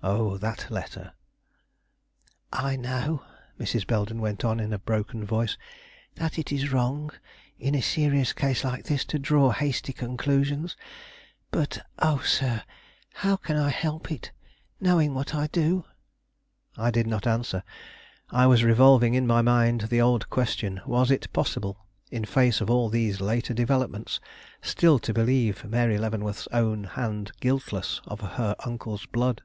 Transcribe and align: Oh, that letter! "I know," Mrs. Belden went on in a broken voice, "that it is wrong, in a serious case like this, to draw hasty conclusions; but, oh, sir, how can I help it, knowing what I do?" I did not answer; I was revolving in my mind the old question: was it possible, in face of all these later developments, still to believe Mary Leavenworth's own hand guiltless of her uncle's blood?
Oh, 0.00 0.36
that 0.38 0.70
letter! 0.70 1.12
"I 2.52 2.76
know," 2.76 3.24
Mrs. 3.58 3.84
Belden 3.84 4.20
went 4.20 4.44
on 4.44 4.60
in 4.60 4.72
a 4.72 4.78
broken 4.78 5.24
voice, 5.24 5.58
"that 6.14 6.38
it 6.38 6.52
is 6.52 6.70
wrong, 6.70 7.10
in 7.58 7.74
a 7.74 7.80
serious 7.82 8.32
case 8.32 8.62
like 8.62 8.84
this, 8.84 9.04
to 9.06 9.18
draw 9.18 9.50
hasty 9.50 9.92
conclusions; 9.92 10.76
but, 11.50 11.84
oh, 11.98 12.20
sir, 12.20 12.62
how 13.14 13.34
can 13.36 13.56
I 13.56 13.70
help 13.70 14.12
it, 14.12 14.30
knowing 14.80 15.14
what 15.14 15.34
I 15.34 15.48
do?" 15.48 15.84
I 16.76 16.92
did 16.92 17.08
not 17.08 17.26
answer; 17.26 17.64
I 18.30 18.46
was 18.46 18.62
revolving 18.62 19.14
in 19.14 19.26
my 19.26 19.42
mind 19.42 19.80
the 19.90 20.00
old 20.00 20.30
question: 20.30 20.80
was 20.86 21.10
it 21.10 21.30
possible, 21.32 21.84
in 22.12 22.24
face 22.24 22.60
of 22.60 22.70
all 22.70 22.88
these 22.88 23.20
later 23.20 23.52
developments, 23.52 24.20
still 24.62 25.00
to 25.00 25.12
believe 25.12 25.64
Mary 25.64 25.98
Leavenworth's 25.98 26.46
own 26.52 26.84
hand 26.84 27.32
guiltless 27.40 28.00
of 28.06 28.20
her 28.20 28.54
uncle's 28.64 29.04
blood? 29.04 29.42